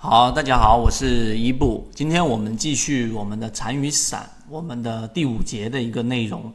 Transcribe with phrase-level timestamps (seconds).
[0.00, 1.84] 好，大家好，我是一布。
[1.92, 6.52] 今天我们继续我们的残余散，我们的第五节的一个内容。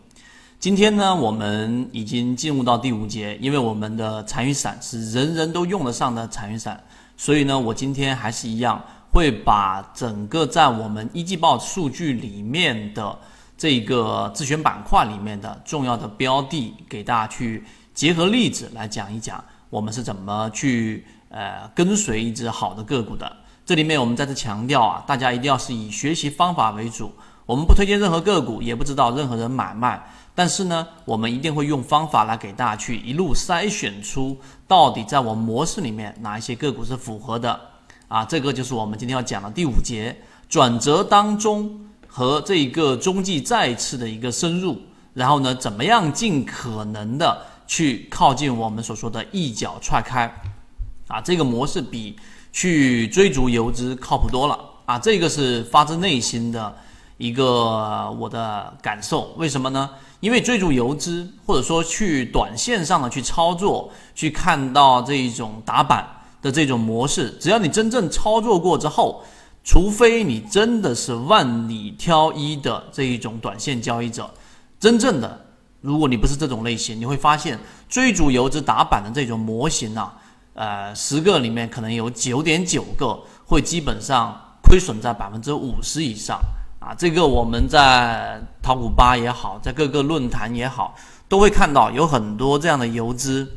[0.61, 6.81] 今天呢，我们已经进入到第五节，因为我们的残余散是人人都用得上的残余散，
[7.17, 13.19] 所以呢，我今天还是一样会把整个在我们一季报数据里面的
[13.57, 17.61] 这个自选板块里面的重要的标的，给大家去
[17.93, 21.05] 结合例子来讲一讲，我们是怎么去。
[21.33, 27.11] 呃，跟随一只好的个股的，这里面我们再次强调啊，大家一定要是以学习方法为主。
[27.47, 29.99] 我们不推荐任何个股，也不知道任何人买卖，
[30.35, 37.59] 但是呢，我们一定会用方法来给大家去一路筛选出到底在我模式里面哪一些个股是符合的
[38.07, 38.23] 啊。
[38.23, 40.15] 这个就是我们今天要讲的第五节
[40.47, 44.79] 转折当中和这个中继再次的一个深入，
[45.15, 50.31] 然后呢，怎么样尽可能的去靠近我们所说的一脚踹开。
[51.13, 52.15] 啊，这个模式比
[52.51, 54.97] 去追逐游资靠谱多了啊！
[54.97, 56.75] 这个是发自内心的
[57.17, 59.31] 一个我的感受。
[59.37, 59.87] 为什么呢？
[60.21, 66.03] 因为追逐游资或者说去短线上的去操作，去看到这一种打板
[66.41, 69.23] 的这种模式，只要你真正操作过之后，
[69.63, 74.27] 除非你真的是万里挑一的这一种短线交易者，
[74.79, 75.45] 真正的，
[75.81, 80.11] 如果你不是这种类型，你会发现追逐游资打板的这种模型啊。
[80.53, 86.39] 呃，十个里面可能有九点九个会基本上亏损在百分之五十以上
[86.79, 86.93] 啊！
[86.97, 90.95] 这个我们在淘股吧也好，在各个论坛也好，
[91.27, 93.51] 都会看到有很多这样的游资，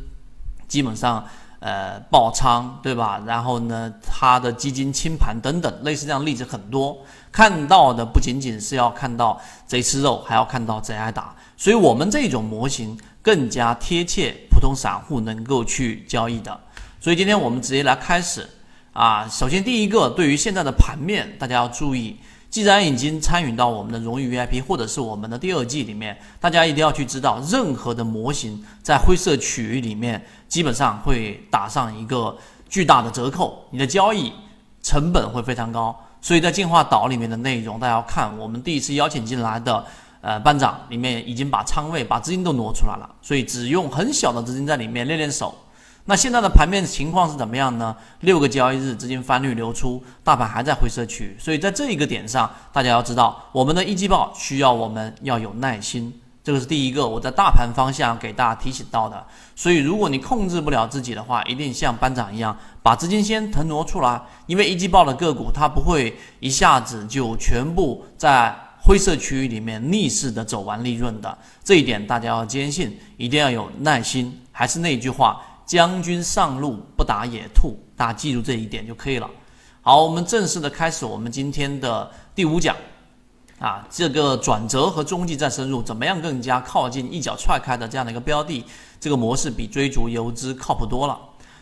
[0.66, 1.22] 基本上
[1.60, 3.20] 呃爆仓，对吧？
[3.26, 6.96] 然后呢，它的基金清盘等等，类似这样例子很多。
[7.30, 11.34] 看到的不仅仅是要看到贼吃肉，还要看到贼挨打。
[11.58, 16.58] 所以我们这种模型更加贴切普通散户能够去交易的。
[17.00, 18.48] 所以今天我们直接来开始
[18.92, 19.28] 啊！
[19.28, 22.16] 首先第一个，对于现在的盘面，大家要注意，
[22.48, 32.36] 既然已经参与到我们的荣誉 VIP 或者是我们的第二季里面，大家一定要去知道，任何的模型在灰色区域里面，基本上会打上一个
[32.68, 34.32] 巨大的折扣，你的交易
[34.82, 35.94] 成本会非常高。
[36.22, 39.84] 所以在进化岛里面的内容，大家要看，我们第一次邀请进来的
[40.22, 45.54] 呃班长里面已经把仓位、把资金都挪出来了，所以只用很小的资金在里面练练手。
[46.08, 47.94] 那现在的盘面情况是怎么样呢？
[48.20, 59.26] 六个交易日资金翻绿流出，大盘还在灰色区，所以在这一个点上，大家要知道，我们的一季报需要我们要有耐心，这个是第一个，我在大盘方向给大家提醒到的。
[59.56, 74.40] 所以如果你控制不了自己的话，一定像班长一样，把资金先腾挪出来，因为一季报的个股它不会一下子就全部在灰色区域里面逆势的走完利润的，这一点大家要坚信，一定要有耐心。
[74.52, 75.42] 还是那句话。
[75.66, 79.28] 将军上路不打野兔，大家记住这一点就可以了。
[79.82, 82.74] 好，我们正式的开始我们今天的第五讲
[83.58, 88.64] 啊，这个转折和中继再深入，怎么样更加靠近一脚踹开的这样的一个标的，
[89.00, 91.18] 这个模式比追逐游资靠谱多了。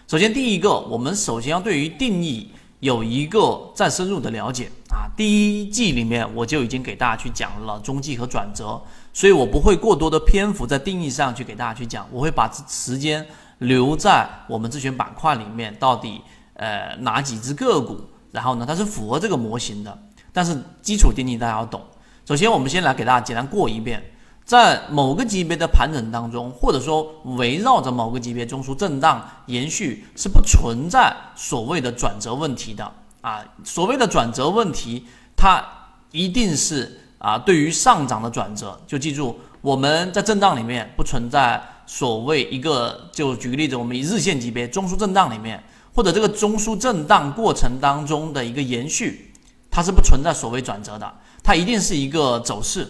[0.06, 2.50] 首先第一个，我们首先要对于定义
[2.80, 5.08] 有一个再深入的了解啊。
[5.16, 8.78] 第一季里面我就已经给大家去讲了中继和转折，
[9.14, 13.26] 所以我不会过多的篇幅在定义上去给大家去讲，我会把时间。
[13.58, 16.20] 留在我们自选板块里面，到底
[16.54, 18.00] 呃哪几只个股？
[18.32, 19.96] 然后呢，它是符合这个模型的。
[20.32, 21.80] 但是基础定义大家要懂。
[22.26, 24.02] 首先，我们先来给大家简单过一遍，
[24.44, 33.44] 在某个级别的盘整当中，或者说围绕着某个级别中枢震荡延续，是不存在所谓的转折问题的啊。
[33.62, 35.64] 所谓的转折问题，它
[36.10, 38.80] 一定是啊对于上涨的转折。
[38.86, 41.62] 就记住，我们在震荡里面不存在。
[41.86, 45.62] 所谓一个，就举个例子，我们以日线级别中枢震荡里面，
[45.94, 49.32] 或者这个中枢震荡过程当中的一个延续，
[49.70, 51.12] 它是不存在所谓转折的，
[51.42, 52.88] 它一定是一个走势。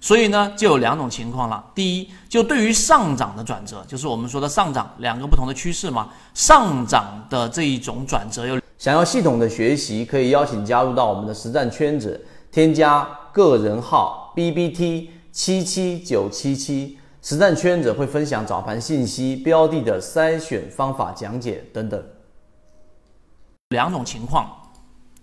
[0.00, 1.64] 所以呢，就有两种情况了。
[1.74, 12.22] 第一，就对于上涨的转折，就是我们说的上涨两个不同的趋势嘛，上涨的这一种转折，有想要系统的学习，可以邀请加入到我们的实战圈子，
[12.52, 16.98] 添加个人号 B B T 七七九七七。
[17.26, 22.04] 实战圈子会分享早盘信息、标的的筛选方法讲解等等。
[23.70, 24.54] 两种情况，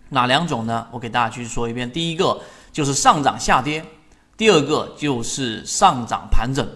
[0.10, 0.88] 哪两种呢？
[0.90, 1.90] 我给大家去说一遍。
[1.92, 3.86] 第一个就是上涨下跌，
[4.36, 6.68] 第二个就是上涨盘整，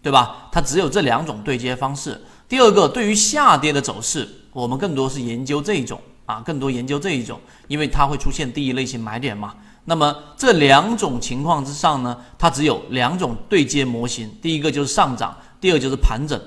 [0.00, 0.48] 对吧？
[0.52, 2.16] 它只有这两种对接方式。
[2.48, 9.56] 第二个，对于下跌的走势，我们更多是研究这一种啊，更多研究这一种，因为它会出现第一类型买点嘛。
[9.84, 16.38] 那么这两种情况之上呢，它只有两种对接模型，第一个就是上涨，第二就是盘整，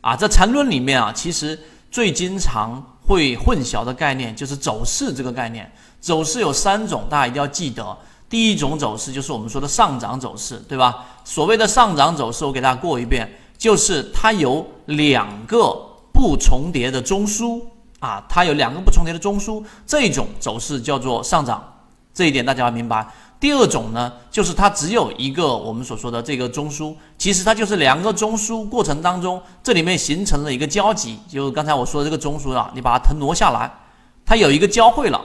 [0.00, 1.58] 啊，在缠论里面啊，其实
[1.90, 5.70] 最经常会混淆的概念，就是走势这个概念。
[6.00, 7.96] 走势有三种，大家一定要记得。
[8.28, 11.04] 第一种走势就是我们说的上涨走势，对吧？
[11.24, 15.72] 所谓的上涨走势，我给大家过一遍，就是它有两个
[16.12, 17.60] 不重叠的中枢
[18.00, 21.62] 啊，它有两个不重叠的中枢，这种走势叫做上涨。
[22.16, 23.06] 这一点大家要明白。
[23.38, 33.70] 第二种呢，就是它只有一个我们所说的这个中枢，其实它就是两个中枢过程当中，这里面形成了一个交集，就刚才我说的这个中枢啊，你把它腾挪下来，
[34.24, 35.20] 它有一个交汇了。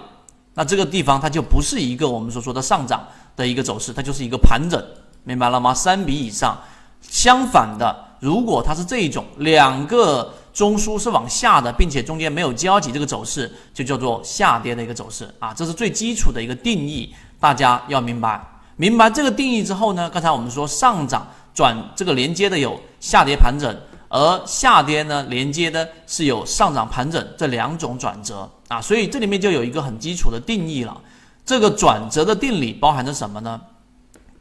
[0.53, 4.83] 那这个地方它就不是一个我们所说的上涨的一个走势，它就是一个盘整，
[5.23, 5.73] 明白了吗？
[5.73, 6.59] 三笔以上。
[7.01, 18.41] 相反的，如果它是这一种两个中枢是往下的，并且中间没有交集，这个走势就叫做下跌的一个走势啊，这是最基础的一个定义，大家要明白。
[18.75, 23.75] 明白这个定义之后呢，刚才我们说上涨转这个连接的有下跌盘整。
[24.13, 30.99] 而下跌呢，连接的是有上涨盘整这两种转折啊，所以这里面就有一个很基础的定义了。
[31.45, 33.61] 这个转折的定理包含着什么呢？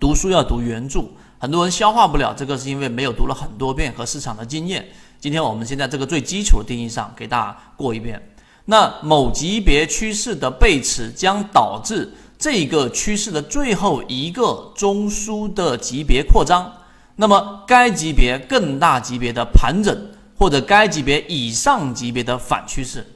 [0.01, 1.05] 读书要读原著，
[1.43, 4.87] 很多人消化不了这个，是因为没有读了很多遍和市场的经验。
[5.19, 8.21] 今天我们现在这个最基础的定义上给大家过一遍。
[8.67, 16.71] 那某级别趋势的背驰将导致这个趋势的最后一个中枢的级别扩张。
[17.17, 19.99] 那么，该级别更大级别的盘整，
[20.39, 23.07] 或者该级别以上级别的反趋势，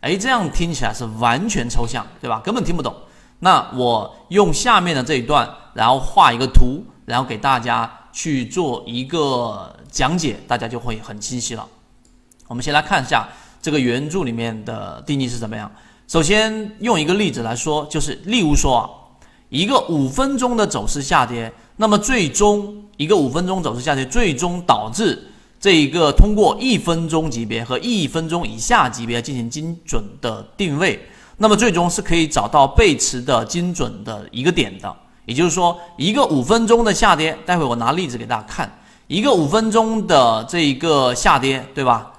[0.00, 2.40] 哎，这样听起来是完全抽象，对吧？
[2.44, 2.94] 根本听不懂。
[3.40, 11.66] 那我用下面的这一段，然后画一个图，然后给大家去做一个讲解，大家就会很清晰了。
[12.46, 13.28] 我们先来看一下
[13.62, 15.70] 这个原著里面的定义是怎么样。
[16.06, 18.84] 首先用一个例子来说，就是例如说啊，
[19.48, 21.52] 一个五分钟的走势下跌。
[21.76, 25.20] 那么最终一个五分钟走势下跌，最终导致
[25.58, 31.08] 这一个通过一分钟级别和一分钟以下级别进行精准的定位，
[31.38, 34.96] 那么最终是可以找到背驰的精准的一个点的。
[35.24, 42.12] 也就是说，一个五分钟的下跌，待会我拿例子给大家看，一个五分钟的这一个下跌，对吧？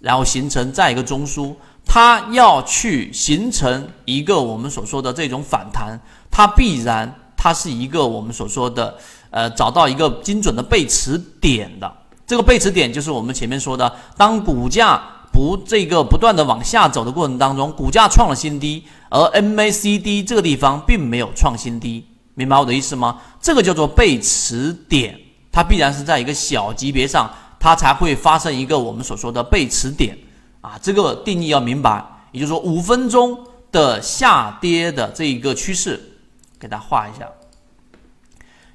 [0.00, 6.00] 然后形成再一个中枢，它要去形成一个我们所说的这种反弹，
[6.30, 7.14] 它必然。
[7.44, 8.96] 它是一个我们所说的，
[9.30, 11.92] 呃，找到一个精准的背驰点的。
[12.24, 15.02] 这个背驰点就是我们前面说的，当股价
[15.32, 23.20] 不这个不断的往下走的过程当中，股价创了新低，而 MACD 这个地方并没有创新低，明白我的意思吗？
[23.40, 25.18] 这个叫做背驰点，
[25.50, 30.16] 它必然是在一个小级别上，它才会发生一个我们所说的背驰点
[30.60, 30.78] 啊。
[30.82, 33.38] 这个定义要明白，也就是说五分钟
[33.70, 36.08] 的下跌的这一个趋势。
[36.62, 37.28] 给它画一下，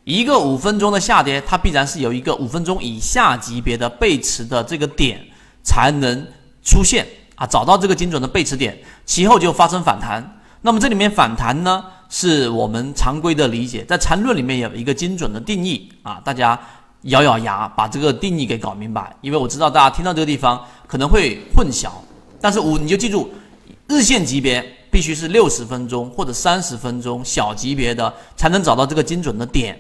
[0.03, 5.25] 一个五分钟的下跌，它必然是有一个五分钟以下级别的背驰的这个点
[5.63, 6.27] 才能
[6.61, 10.41] 出现啊，找到这个精准的背驰点，其后就发生反弹。
[10.63, 16.59] 那么这里面反弹呢，是我们常规的理解，在缠论里面有一个精准的定义啊，大家
[17.03, 21.89] 咬咬牙把这个定义给搞明白，因为我知道大家听到这个地方可能会混淆，
[22.41, 23.29] 但是五你就记住
[23.87, 24.73] 日线级别。
[24.89, 29.77] 必须是六十分钟或者三十分钟小级别的才能找到这个精准的点，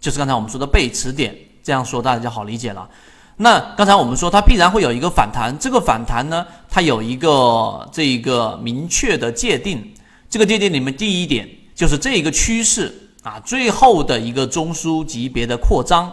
[0.00, 1.36] 就是刚才我们说的背驰点。
[1.62, 2.88] 这样说大家就好理解了。
[3.36, 9.92] 那刚才我们说它必然会有一个反弹，这个反弹呢，它有一个这一个明确的界定。
[10.28, 12.92] 这个界定里面第一点就是这一个趋势
[13.22, 16.12] 啊，最后的一个中枢级别的扩张。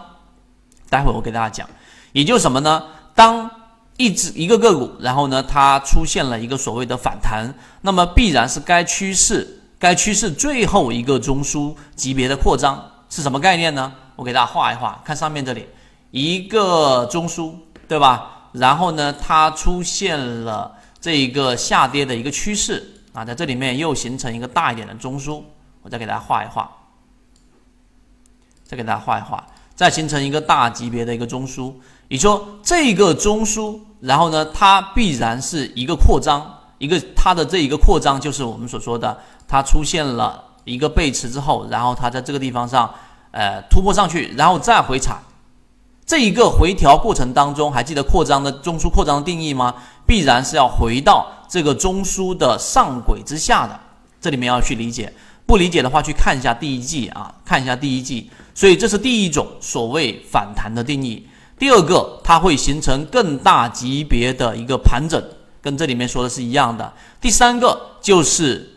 [0.90, 1.68] 待会我给大家讲，
[2.12, 2.84] 也就是什么呢？
[3.14, 3.50] 当
[3.96, 13.92] 一只一个个股，然后呢，它出现了一个所谓的反弹，那么必然是该趋势该趋势最后一个中枢级别的扩张是什么概念呢？
[14.16, 15.66] 我给大家画一画，看上面这里
[16.10, 17.54] 一个中枢，
[17.88, 18.50] 对吧？
[18.52, 25.42] 然后呢，它出现了这一个下跌的一个趋势啊，在这里面又形成一个大一点的中枢，
[25.84, 26.68] 我再给大家画一画，
[28.64, 31.74] 再给大家画一画，再形成一个大级别的一个中枢。
[32.08, 42.90] 你说这个中枢，然后呢，它必然是一个扩张，一个它的这一个扩张就是我们所说的，它出现了一个背驰之后，然后它在这个地方上，
[43.30, 45.18] 呃，突破上去，然后再回踩，
[46.06, 49.74] 这一个回调过程当中，还记得扩张的中枢扩张的定义吗？
[50.06, 53.80] 必然是要回到这个中枢的上轨之下的，
[54.20, 55.12] 这里面要去理解，
[55.54, 61.24] 不理解的话去看一下第一季啊，看一下第一季，所以这是第一种所谓反弹的定义。
[61.56, 65.22] 第二个，它会形成更大级别的一个盘整，
[65.62, 66.92] 跟这里面说的是一样的。
[67.20, 68.68] 第三个就是，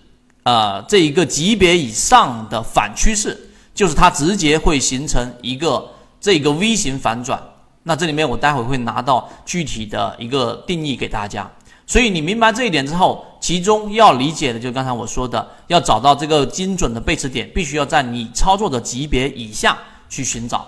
[0.44, 5.84] 呃，这一个级别以上的反趋势，就是它直接会形成一个
[6.22, 7.42] 这个 V 型反转。
[7.82, 11.50] 那这里面我待会会拿到具体的一个定义给大家。
[11.88, 19.78] 所以你明白这一点之后，其中要理解的就是刚才我说的，要找到这个精准的背驰点，必须要在你操作的级别以下
[20.10, 20.68] 去寻找。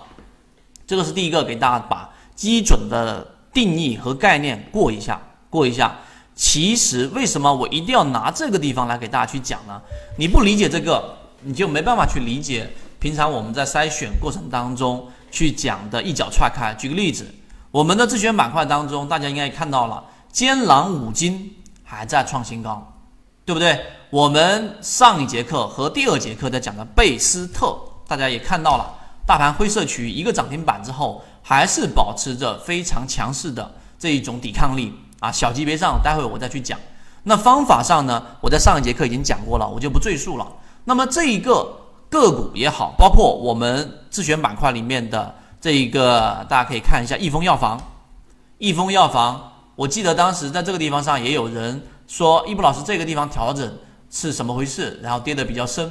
[0.88, 5.94] 这个是第一个，给大家把基准的定义和概念过一下，过一下。
[6.36, 9.82] 其实为什么我一定要拿这个地方来给大家去讲呢？
[10.18, 16.74] 你不理解这个，你就没办法去理解平常我们在筛选过程当中去讲的一脚踹开。
[16.76, 17.28] 举个例子，
[17.72, 20.02] 我们的自选板块当中，大家应该也看到了。
[20.32, 22.94] 坚朗五金还在创新高，
[23.46, 23.80] 对不对？
[24.12, 28.94] 我们上一节课和第二节课在讲的贝斯特，大家也看到了，
[29.26, 35.32] 大盘灰色区域一个涨停板之后，还是保持着非常强势的这一种抵抗力啊。
[35.32, 36.80] 小级别上，待会我再去讲。
[37.24, 40.48] 那方法上呢，我在上一节课已经讲过了，我就不赘述了。
[40.86, 41.76] 那么这一个
[42.10, 47.80] 个股也好，包括我们自选板块里面的这一个，大家可以看一下益丰药房，
[48.60, 49.49] 益丰药房。
[49.80, 53.78] 我记得当时在这个地方上也有人说，易布老师这个地方调整
[54.12, 55.00] 是什么回事？
[55.02, 55.90] 然后跌得比较深。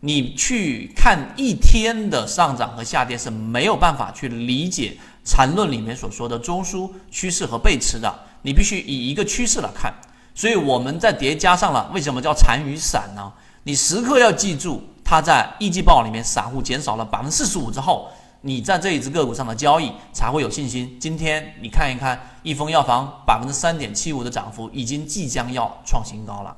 [0.00, 8.10] 你去看一天的上涨和下跌是没有办法去理解缠论里面所说的中枢趋势和背驰的。
[8.40, 9.92] 你必须以一个趋势来看。
[10.34, 13.30] 所以我们在叠加上了，为什么叫残余散呢？
[13.64, 18.10] 你时刻要记住，它在一季报里面散户减少了百分之四十五之后。
[18.42, 20.96] 你在这一只个股上的交易才会有信心。
[21.00, 26.56] 今天你看一看，益丰药房百分之三点七五的涨幅，已经即将要创新高了。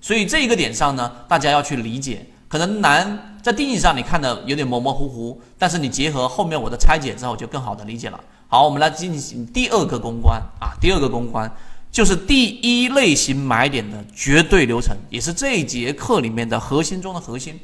[0.00, 8.20] 所以这一个点上呢，大家要去理解，可能难在定义上你看的有点模模糊糊，但是你结合后面我的拆解之后，就更好的理解了。
[8.48, 11.50] 好，我们来进行第二个公关啊，第二个公关
[11.90, 17.58] 就是第一类型买点的绝对流程，也是这一节课里面的核心中的核心，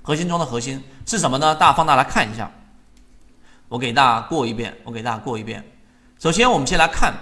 [0.00, 1.54] 核心中的核心是什么呢？
[1.54, 2.50] 大家放大来看一下。
[3.70, 5.64] 我给大家过一遍，我给大家过一遍。
[6.18, 7.14] 首先，我们先来看，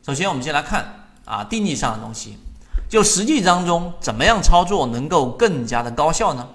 [0.00, 2.38] 首先我们先来看啊，定义上的东西。
[2.88, 6.48] 就实际当中，怎么样操作能够更加的高效呢？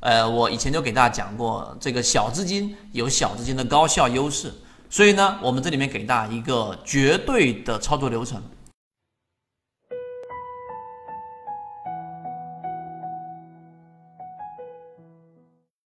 [0.00, 4.52] 呃，我以前就给大家讲过，这个小资金有小资金的高效优势。
[4.90, 8.42] 所以呢，我们这里面给大家一个绝对的操作流程